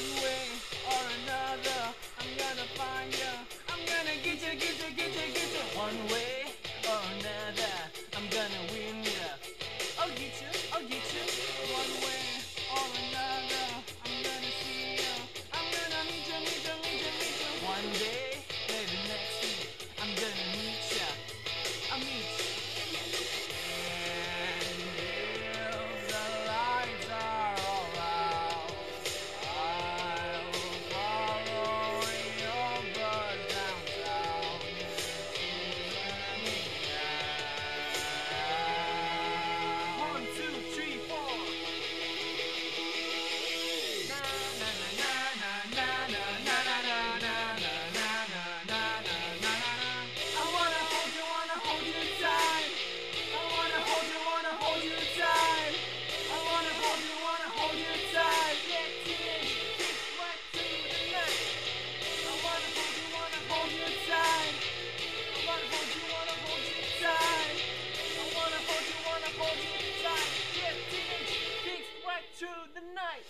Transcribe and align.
One 0.00 0.22
way 0.24 0.48
or 0.88 1.02
another, 1.12 1.80
I'm 2.16 2.32
gonna 2.40 2.64
find 2.72 3.12
you. 3.12 3.34
I'm 3.68 3.84
gonna 3.84 4.16
get 4.24 4.40
you, 4.40 4.56
get 4.56 4.80
you, 4.80 4.96
get 4.96 5.12
you, 5.12 5.26
get 5.36 5.52
you. 5.52 5.64
One 5.76 6.00
way 6.08 6.56
or 6.88 7.00
another, 7.20 7.74
I'm 8.16 8.24
gonna 8.32 8.62
win 8.72 9.04
you. 9.04 9.28
I'll 10.00 10.08
get 10.16 10.40
you, 10.40 10.48
I'll 10.72 10.88
get 10.88 11.04
you. 11.04 11.24
One 11.76 11.92
way 12.00 12.24
or 12.72 12.86
another, 12.96 13.66
I'm 14.08 14.16
gonna 14.24 14.52
see 14.64 15.04
you. 15.04 15.14
I'm 15.52 15.68
gonna 15.68 16.00
meet 16.08 16.24
you, 16.32 16.38
meet 16.48 16.64
you, 16.64 16.76
meet 16.80 17.04
you, 17.04 17.12
meet 17.20 17.36
you. 17.36 17.50
One 17.68 17.88
day, 18.00 18.40
maybe 18.72 18.96
next 19.04 19.36
week, 19.44 19.68
I'm 20.00 20.12
gonna 20.16 20.49
through 72.40 72.72
the 72.72 72.80
night. 72.96 73.20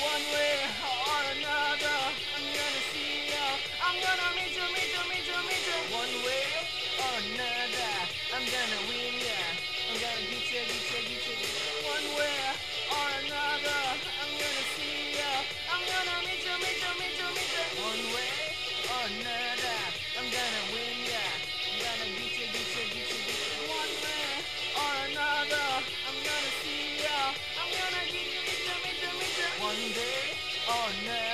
One 0.00 0.24
way 0.32 0.56
or 0.80 1.20
another, 1.36 1.96
I'm 2.32 2.46
gonna 2.48 2.82
see 2.96 3.28
you. 3.28 3.48
I'm 3.76 4.00
gonna 4.00 4.28
meet 4.40 4.56
you, 4.56 4.64
meet 4.72 4.88
you, 4.88 5.04
meet 5.04 5.28
you, 5.28 5.36
meet 5.44 5.64
you. 5.68 5.76
One 5.92 6.14
way 6.24 6.48
or 6.96 7.12
another, 7.28 7.92
I'm 8.32 8.48
gonna 8.48 8.80
win 8.88 9.20
ya. 9.20 9.36
I'm 9.92 10.00
gonna 10.00 10.32
get 10.32 10.48
you, 10.48 10.64
get 10.64 10.80
you, 10.80 10.96
get 10.96 11.28
you, 11.28 11.44
get 11.44 11.60
you. 11.60 11.92
One 11.92 12.08
way 12.16 12.40
or 12.88 13.08
another, 13.20 13.80
I'm 14.16 14.32
gonna 14.40 14.64
see 14.80 15.20
ya. 15.20 15.28
I'm 15.68 15.84
gonna 15.84 16.16
meet 16.24 16.40
you, 16.40 16.56
meet 16.56 16.80
you, 16.80 16.92
meet 16.96 17.20
you, 17.20 17.28
meet 17.36 17.52
you. 17.52 17.64
One 17.84 18.04
way 18.16 18.32
or 18.88 19.04
another, 19.12 19.57
Oh 30.70 30.90
no! 31.02 31.27